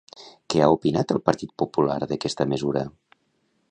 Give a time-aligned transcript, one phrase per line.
[0.53, 2.87] Què ha opinat el Partit Popular d'aquesta mesura?